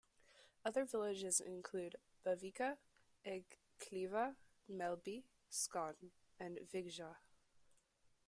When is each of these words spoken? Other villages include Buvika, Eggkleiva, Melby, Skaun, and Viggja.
Other 0.65 0.83
villages 0.83 1.39
include 1.39 1.95
Buvika, 2.25 2.77
Eggkleiva, 3.23 4.33
Melby, 4.67 5.21
Skaun, 5.51 6.09
and 6.39 6.57
Viggja. 6.73 7.17